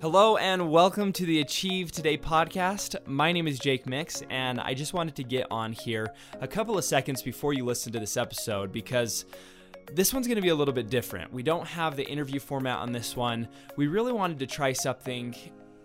[0.00, 2.96] Hello and welcome to the Achieve Today podcast.
[3.06, 6.78] My name is Jake Mix, and I just wanted to get on here a couple
[6.78, 9.26] of seconds before you listen to this episode because
[9.92, 11.30] this one's going to be a little bit different.
[11.30, 13.46] We don't have the interview format on this one.
[13.76, 15.36] We really wanted to try something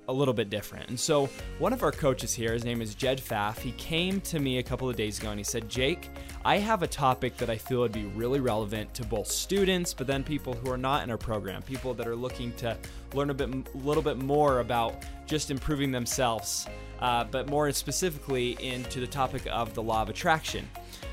[0.07, 0.89] a little bit different.
[0.89, 1.29] And so,
[1.59, 4.63] one of our coaches here, his name is Jed Pfaff, he came to me a
[4.63, 6.09] couple of days ago and he said, Jake,
[6.43, 10.07] I have a topic that I feel would be really relevant to both students, but
[10.07, 12.77] then people who are not in our program, people that are looking to
[13.13, 16.67] learn a bit, little bit more about just improving themselves,
[16.99, 20.67] uh, but more specifically into the topic of the law of attraction.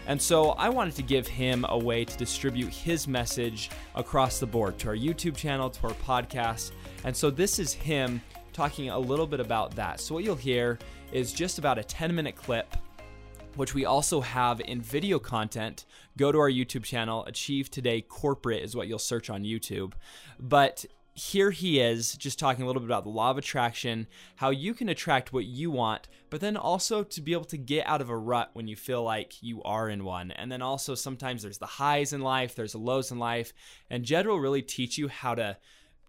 [0.06, 4.47] And so I wanted to give him a way to distribute his message across the
[4.47, 6.73] board to our YouTube channel, to our podcast.
[7.05, 8.20] And so this is him
[8.52, 10.01] talking a little bit about that.
[10.01, 10.79] So, what you'll hear
[11.12, 12.77] is just about a 10 minute clip,
[13.56, 15.84] which we also have in video content.
[16.16, 19.92] Go to our YouTube channel, Achieve Today Corporate is what you'll search on YouTube.
[20.38, 20.84] But
[21.15, 24.06] here he is just talking a little bit about the law of attraction,
[24.37, 27.87] how you can attract what you want, but then also to be able to get
[27.87, 30.31] out of a rut when you feel like you are in one.
[30.31, 33.53] And then also sometimes there's the highs in life, there's the lows in life,
[33.91, 35.59] and Jed will really teach you how to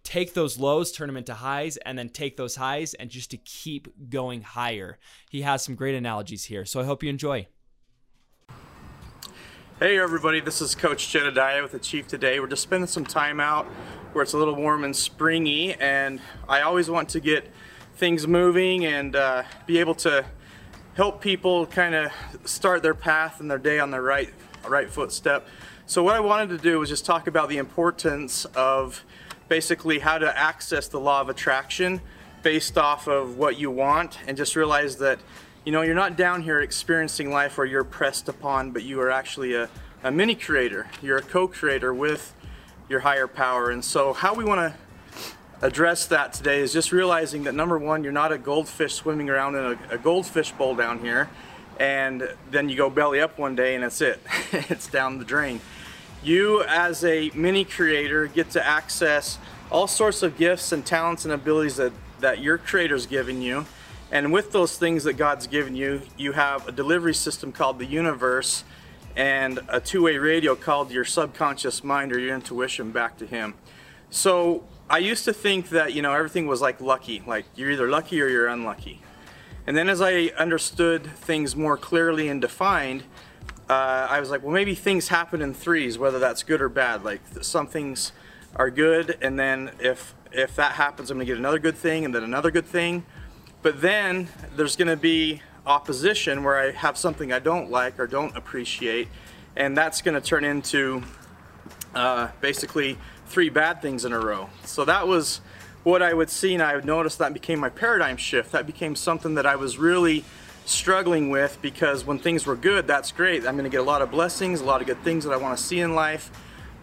[0.04, 3.36] take those lows, turn them into highs, and then take those highs and just to
[3.38, 4.98] keep going higher.
[5.30, 7.48] He has some great analogies here, so I hope you enjoy.
[9.80, 12.38] Hey everybody, this is Coach Jedediah with Achieve Today.
[12.38, 13.66] We're just spending some time out
[14.12, 17.50] where it's a little warm and springy, and I always want to get
[17.96, 20.24] things moving and uh, be able to
[20.94, 22.12] help people kind of
[22.44, 24.32] start their path and their day on the right
[24.68, 25.46] right footstep.
[25.86, 29.04] So what I wanted to do was just talk about the importance of
[29.48, 32.00] basically how to access the law of attraction
[32.42, 35.18] based off of what you want and just realize that
[35.64, 39.10] you know you're not down here experiencing life where you're pressed upon but you are
[39.10, 39.68] actually a,
[40.02, 40.86] a mini creator.
[41.02, 42.34] You're a co-creator with
[42.88, 43.70] your higher power.
[43.70, 48.04] And so how we want to address that today is just realizing that number one
[48.04, 51.30] you're not a goldfish swimming around in a, a goldfish bowl down here
[51.80, 54.20] and then you go belly up one day and that's it.
[54.52, 55.60] It's down the drain
[56.24, 59.38] you as a mini creator get to access
[59.70, 63.66] all sorts of gifts and talents and abilities that, that your creator's given you.
[64.12, 67.86] And with those things that God's given you, you have a delivery system called the
[67.86, 68.64] universe
[69.16, 73.54] and a two-way radio called your subconscious mind or your intuition back to him.
[74.10, 77.88] So I used to think that, you know, everything was like lucky, like you're either
[77.88, 79.00] lucky or you're unlucky.
[79.66, 83.04] And then as I understood things more clearly and defined,
[83.68, 87.04] uh, I was like, well, maybe things happen in threes, whether that's good or bad.
[87.04, 88.12] Like some things
[88.56, 92.14] are good, and then if if that happens, I'm gonna get another good thing, and
[92.14, 93.04] then another good thing.
[93.62, 98.36] But then there's gonna be opposition where I have something I don't like or don't
[98.36, 99.08] appreciate,
[99.56, 101.02] and that's gonna turn into
[101.94, 104.50] uh, basically three bad things in a row.
[104.64, 105.40] So that was
[105.84, 108.52] what I would see, and I would notice that became my paradigm shift.
[108.52, 110.24] That became something that I was really
[110.64, 113.46] struggling with because when things were good, that's great.
[113.46, 115.36] I'm going to get a lot of blessings, a lot of good things that I
[115.36, 116.30] want to see in life.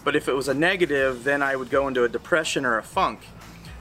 [0.04, 2.84] But if it was a negative, then I would go into a depression or a
[2.84, 3.22] funk.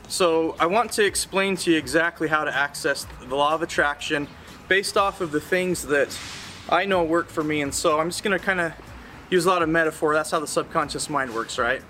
[0.08, 4.28] So I want to explain to you exactly how to access the law of attraction
[4.68, 6.16] based off of the things that
[6.68, 7.62] I know work for me.
[7.62, 8.72] And so I'm just going to kind of
[9.30, 10.14] use a lot of metaphor.
[10.14, 11.82] That's how the subconscious mind works, right?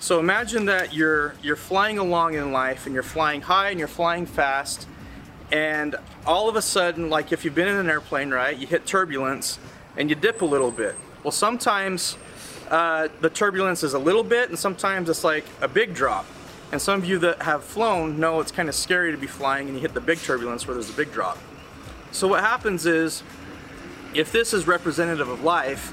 [0.00, 3.86] So imagine that you're you're flying along in life and you're flying high and you're
[3.86, 4.88] flying fast
[5.52, 5.96] and
[6.26, 9.58] all of a sudden, like if you've been in an airplane, right, you hit turbulence
[9.96, 10.94] and you dip a little bit.
[11.22, 12.16] Well, sometimes
[12.70, 16.24] uh, the turbulence is a little bit, and sometimes it's like a big drop.
[16.72, 19.66] And some of you that have flown know it's kind of scary to be flying
[19.66, 21.36] and you hit the big turbulence where there's a big drop.
[22.12, 23.22] So what happens is,
[24.14, 25.92] if this is representative of life,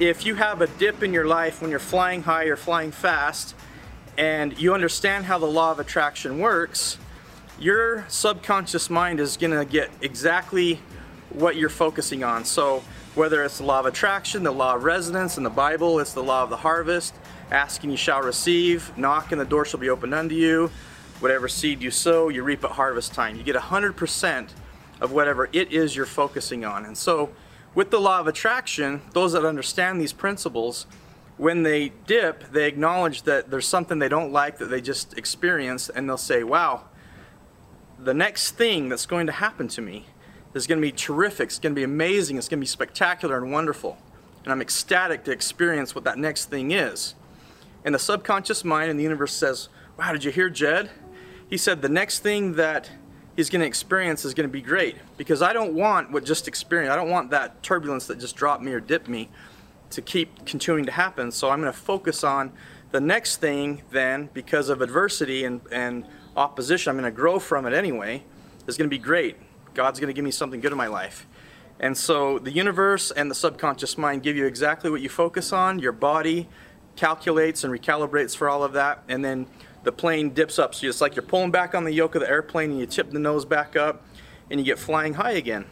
[0.00, 3.54] if you have a dip in your life when you're flying high or flying fast,
[4.18, 6.96] and you understand how the law of attraction works,
[7.58, 10.80] your subconscious mind is to get exactly
[11.30, 12.44] what you're focusing on.
[12.44, 12.82] So
[13.14, 16.22] whether it's the law of attraction, the law of resonance in the Bible, it's the
[16.22, 17.14] law of the harvest,
[17.50, 20.70] ask and you shall receive, knock and the door shall be opened unto you.
[21.20, 23.36] Whatever seed you sow, you reap at harvest time.
[23.36, 24.48] You get 100%
[25.00, 26.84] of whatever it is you're focusing on.
[26.84, 27.30] And so
[27.74, 30.86] with the law of attraction, those that understand these principles,
[31.38, 35.90] when they dip, they acknowledge that there's something they don't like that they just experienced
[35.94, 36.84] and they'll say, wow,
[37.98, 40.06] the next thing that's going to happen to me
[40.54, 41.46] is going to be terrific.
[41.46, 42.38] It's going to be amazing.
[42.38, 43.98] It's going to be spectacular and wonderful.
[44.44, 47.14] And I'm ecstatic to experience what that next thing is.
[47.84, 50.90] And the subconscious mind in the universe says, Wow, did you hear Jed?
[51.48, 52.90] He said the next thing that
[53.34, 56.48] he's going to experience is going to be great because I don't want what just
[56.48, 56.92] experienced.
[56.92, 59.28] I don't want that turbulence that just dropped me or dipped me
[59.90, 61.30] to keep continuing to happen.
[61.30, 62.52] So I'm going to focus on
[62.90, 66.06] the next thing then because of adversity and, and
[66.36, 68.22] opposition, I'm going to grow from it anyway,
[68.66, 69.36] is going to be great.
[69.74, 71.26] God's going to give me something good in my life.
[71.78, 75.78] And so the universe and the subconscious mind give you exactly what you focus on.
[75.78, 76.48] Your body
[76.96, 79.02] calculates and recalibrates for all of that.
[79.08, 79.46] And then
[79.84, 80.74] the plane dips up.
[80.74, 83.10] So it's like you're pulling back on the yoke of the airplane and you tip
[83.10, 84.04] the nose back up
[84.50, 85.66] and you get flying high again.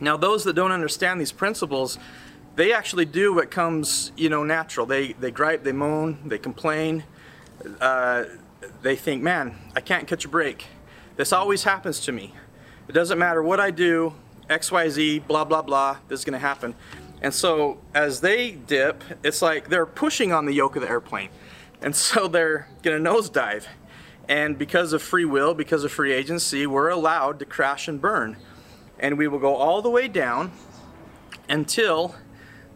[0.00, 1.98] Now, those that don't understand these principles,
[2.56, 4.86] they actually do what comes, you know, natural.
[4.86, 7.04] They, they gripe, they moan, they complain.
[7.80, 8.24] Uh,
[8.82, 10.66] they think, man, I can't catch a break.
[11.16, 12.34] This always happens to me.
[12.88, 14.14] It doesn't matter what I do,
[14.48, 16.74] XYZ, blah, blah, blah, this is to happen.
[17.22, 21.28] And so as they dip, it's like they're pushing on the yoke of the airplane.
[21.82, 22.68] And so they're
[22.98, 23.66] to nosedive.
[24.28, 28.36] And because of free will, because of free agency, we're allowed to crash and burn.
[28.98, 30.52] And we will go all the way down
[31.48, 32.14] until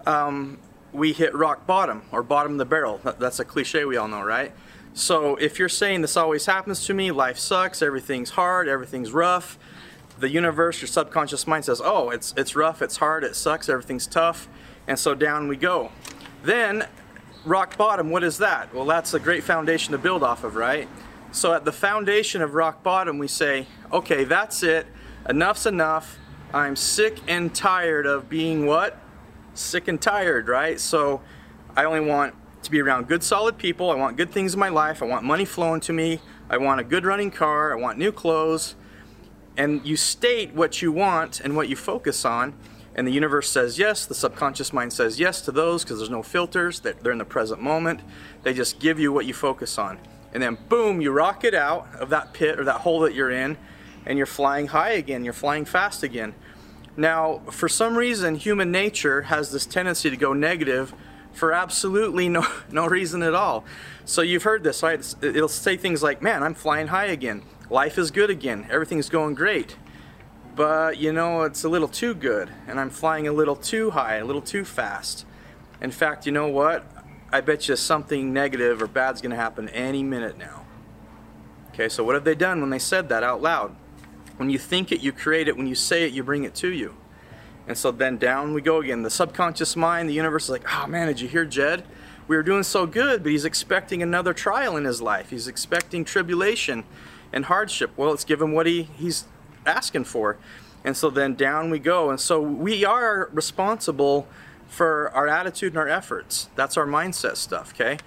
[0.06, 0.58] um,
[0.92, 3.00] we hit rock bottom or bottom of the barrel.
[3.18, 4.52] That's a cliche we all know, right?
[4.96, 9.58] So if you're saying this always happens to me, life sucks, everything's hard, everything's rough,
[10.20, 14.06] the universe, your subconscious mind says, oh, it's, it's rough, it's hard, it sucks, everything's
[14.06, 14.48] tough,
[14.86, 15.90] and so down we go.
[16.44, 16.86] Then,
[17.44, 18.72] rock bottom, what is that?
[18.72, 20.88] Well, that's a great foundation to build off of, right?
[21.32, 24.86] So at the foundation of rock bottom, we say, okay, that's it,
[25.28, 26.20] enough's enough,
[26.52, 28.96] I'm sick and tired of being what?
[29.54, 30.78] Sick and tired, right?
[30.78, 31.20] So
[31.76, 33.90] I only want to be around good solid people.
[33.90, 35.02] I want good things in my life.
[35.02, 36.20] I want money flowing to me.
[36.50, 37.72] I want a good running car.
[37.72, 38.74] I want new clothes.
[39.56, 42.54] And you state what you want and what you focus on.
[42.94, 44.06] And the universe says yes.
[44.06, 46.80] The subconscious mind says yes to those because there's no filters.
[46.80, 48.00] They're in the present moment.
[48.42, 49.98] They just give you what you focus on.
[50.32, 53.56] And then boom, you rocket out of that pit or that hole that you're in
[54.06, 55.24] and you're flying high again.
[55.24, 56.34] You're flying fast again.
[56.96, 60.94] Now, for some reason, human nature has this tendency to go negative
[61.34, 63.64] for absolutely no, no reason at all.
[64.04, 65.14] So you've heard this, right?
[65.22, 67.42] It'll say things like, man, I'm flying high again.
[67.70, 68.66] Life is good again.
[68.70, 69.76] Everything's going great.
[70.54, 72.50] But, you know, it's a little too good.
[72.68, 75.26] And I'm flying a little too high, a little too fast.
[75.80, 76.84] In fact, you know what?
[77.32, 80.64] I bet you something negative or bad's going to happen any minute now.
[81.72, 83.74] Okay, so what have they done when they said that out loud?
[84.36, 85.56] When you think it, you create it.
[85.56, 86.94] When you say it, you bring it to you.
[87.66, 89.02] And so then down we go again.
[89.02, 91.84] The subconscious mind, the universe is like, oh man, did you hear Jed?
[92.26, 95.30] We were doing so good, but he's expecting another trial in his life.
[95.30, 96.84] He's expecting tribulation
[97.32, 97.90] and hardship.
[97.96, 99.24] Well, let's give him what he, he's
[99.66, 100.38] asking for.
[100.84, 102.10] And so then down we go.
[102.10, 104.26] And so we are responsible
[104.68, 106.48] for our attitude and our efforts.
[106.56, 107.98] That's our mindset stuff, okay?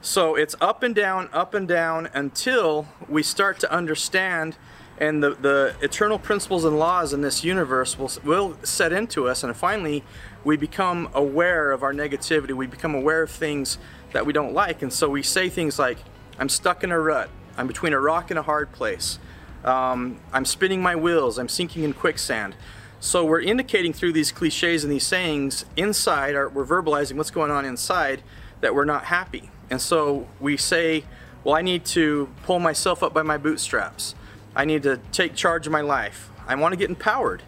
[0.00, 4.56] So it's up and down, up and down until we start to understand
[4.98, 9.44] and the, the eternal principles and laws in this universe will, will set into us
[9.44, 10.02] and finally
[10.44, 12.52] we become aware of our negativity.
[12.52, 13.78] We become aware of things
[14.12, 14.80] that we don't like.
[14.80, 15.98] And so we say things like
[16.38, 17.28] i'm stuck in a rut.
[17.56, 19.18] I'm between a rock and a hard place.
[19.64, 21.38] Um, i'm spinning my wheels.
[21.38, 22.54] I'm sinking in quicksand.
[22.98, 27.50] So we're indicating through these cliches and these sayings inside our, we're verbalizing what's going
[27.50, 28.22] on inside
[28.62, 29.50] that we're not happy.
[29.68, 31.04] And so we say
[31.44, 34.14] well i need to pull myself up by my bootstraps
[34.56, 36.30] I need to take charge of my life.
[36.48, 37.42] I want to get empowered.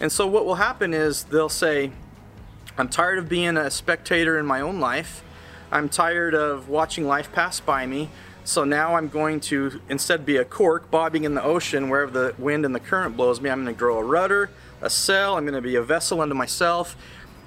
[0.00, 1.92] And so what will happen is they'll say,
[2.78, 5.22] I'm tired of being a spectator in my own life.
[5.70, 8.08] I'm tired of watching life pass by me.
[8.44, 12.34] So now I'm going to instead be a cork bobbing in the ocean wherever the
[12.38, 13.50] wind and the current blows me.
[13.50, 14.48] I'm going to grow a rudder,
[14.80, 15.36] a sail.
[15.36, 16.96] I'm going to be a vessel unto myself,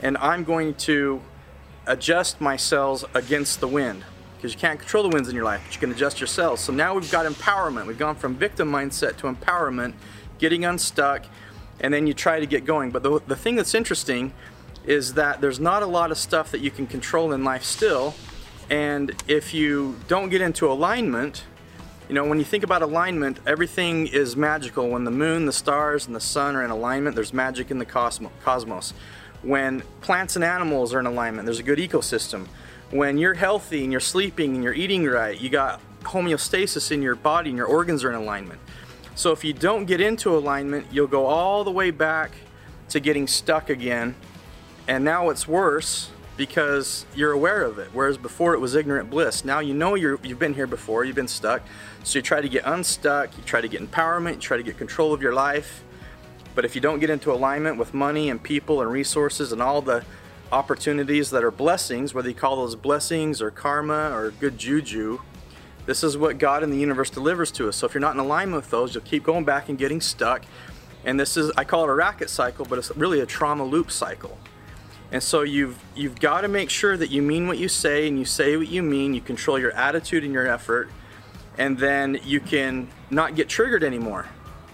[0.04, 1.22] and I'm going to
[1.88, 4.04] adjust my sails against the wind
[4.40, 6.62] because you can't control the winds in your life, but you can adjust yourself.
[6.62, 7.88] So now we've got empowerment.
[7.88, 9.96] We've gone from victim mindset to empowerment,
[10.38, 11.26] getting unstuck,
[11.82, 12.92] and then you try to get going.
[12.92, 14.32] But the, the thing that's interesting
[14.86, 18.16] is that there's not a lot of stuff that you can control in life still.
[18.70, 21.44] And if you don't get into alignment,
[22.08, 24.88] you know, when you think about alignment, everything is magical.
[24.88, 27.86] When the moon, the stars, and the sun are in alignment, there's magic in the
[27.86, 28.94] cosmos.
[29.42, 32.48] When plants and animals are in alignment, there's a good ecosystem
[32.92, 37.16] when you're healthy and you're sleeping and you're eating right, you got homeostasis in your
[37.16, 38.60] body and your organs are in alignment.
[39.16, 42.32] So if you don't get into alignment, you'll go all the way back
[42.90, 44.16] to getting stuck again.
[44.88, 47.90] And now it's worse because you're aware of it.
[47.94, 49.44] Whereas before it was ignorant bliss.
[49.44, 51.62] Now you know you have been here before, you've been stuck.
[52.04, 54.78] So you try to get unstuck, you try to get empowerment, you try to get
[54.78, 55.84] control of your life.
[56.56, 59.82] But if you don't get into alignment with money and people and resources and all
[59.82, 60.04] the
[60.52, 65.20] opportunities that are blessings, whether you call those blessings or karma or good juju,
[65.86, 67.78] this is what God and the universe delivers to us.
[67.78, 70.44] So if you're not in alignment with those, you'll keep going back and getting stuck.
[71.06, 73.90] And this is, I call it a racket cycle, but it's really a trauma loop
[73.90, 74.38] cycle.
[75.12, 78.20] And so you've you've got to make sure that you mean what you say and
[78.20, 79.14] you say what you mean.
[79.14, 80.90] You control your attitude and your effort,
[81.58, 84.28] and then you can not get triggered anymore.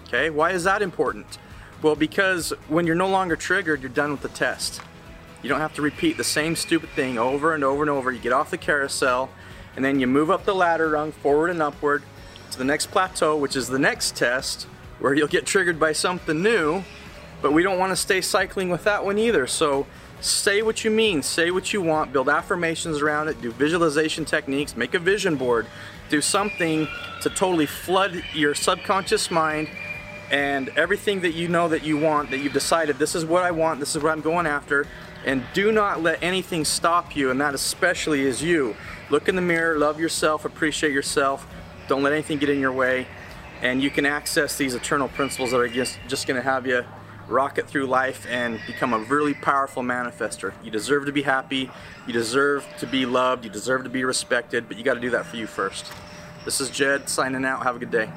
[0.06, 1.38] Okay, why is that important?
[1.80, 4.80] Well, because when you're no longer triggered, you're done with the test.
[5.42, 8.10] You don't have to repeat the same stupid thing over and over and over.
[8.10, 9.30] You get off the carousel,
[9.76, 12.02] and then you move up the ladder rung forward and upward
[12.50, 14.66] to the next plateau, which is the next test,
[14.98, 16.82] where you'll get triggered by something new,
[17.42, 19.46] but we don't want to stay cycling with that one either.
[19.46, 19.86] So
[20.20, 24.76] say what you mean, say what you want, build affirmations around it, do visualization techniques,
[24.76, 25.66] make a vision board,
[26.08, 26.88] do something
[27.22, 29.68] to totally flood your subconscious mind
[30.30, 33.50] and everything that you know that you want, that you've decided this is what I
[33.50, 34.86] want, this is what I'm going after,
[35.26, 38.74] and do not let anything stop you, and that especially is you.
[39.10, 41.46] Look in the mirror, love yourself, appreciate yourself,
[41.88, 43.06] don't let anything get in your way,
[43.60, 46.84] and you can access these eternal principles that are just, just going to have you
[47.28, 50.54] rocket through life and become a really powerful manifester.
[50.62, 51.70] You deserve to be happy,
[52.06, 55.10] you deserve to be loved, you deserve to be respected, but you got to do
[55.10, 55.92] that for you first.
[56.44, 57.64] This is Jed signing out.
[57.64, 58.08] Have a good day.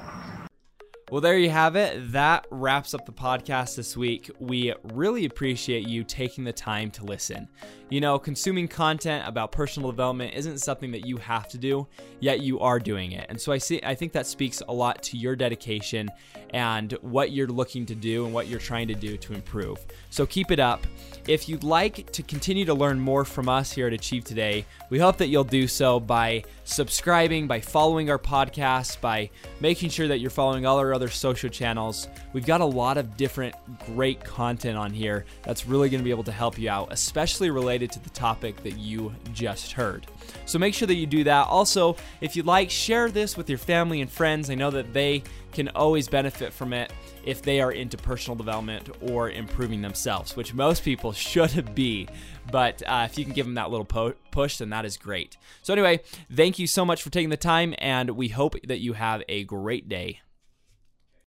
[1.12, 2.12] Well, there you have it.
[2.12, 4.30] That wraps up the podcast this week.
[4.40, 7.48] We really appreciate you taking the time to listen.
[7.90, 11.88] You know, consuming content about personal development isn't something that you have to do,
[12.20, 13.26] yet you are doing it.
[13.28, 16.12] And so I see I think that speaks a lot to your dedication
[16.52, 19.84] and what you're looking to do and what you're trying to do to improve.
[20.12, 20.86] So keep it up.
[21.28, 25.00] If you'd like to continue to learn more from us here at Achieve Today, we
[25.00, 30.20] hope that you'll do so by subscribing, by following our podcast, by making sure that
[30.20, 32.10] you're following all our other social channels.
[32.34, 36.10] We've got a lot of different great content on here that's really going to be
[36.10, 40.08] able to help you out, especially related to the topic that you just heard.
[40.46, 41.48] So make sure that you do that.
[41.48, 44.50] Also, if you'd like, share this with your family and friends.
[44.50, 46.92] I know that they can always benefit from it
[47.24, 52.10] if they are into personal development or improving themselves, which most people should be.
[52.52, 55.38] But uh, if you can give them that little po- push, then that is great.
[55.62, 56.02] So, anyway,
[56.32, 59.44] thank you so much for taking the time, and we hope that you have a
[59.46, 60.22] great day.